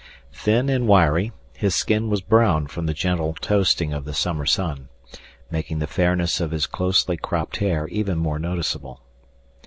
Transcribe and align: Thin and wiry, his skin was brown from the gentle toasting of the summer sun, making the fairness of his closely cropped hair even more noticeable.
Thin 0.33 0.67
and 0.67 0.87
wiry, 0.87 1.31
his 1.55 1.75
skin 1.75 2.09
was 2.09 2.21
brown 2.21 2.65
from 2.65 2.87
the 2.87 2.93
gentle 2.95 3.35
toasting 3.35 3.93
of 3.93 4.03
the 4.03 4.15
summer 4.15 4.47
sun, 4.47 4.89
making 5.51 5.77
the 5.77 5.85
fairness 5.85 6.41
of 6.41 6.49
his 6.49 6.65
closely 6.65 7.17
cropped 7.17 7.57
hair 7.57 7.87
even 7.89 8.17
more 8.17 8.39
noticeable. 8.39 9.03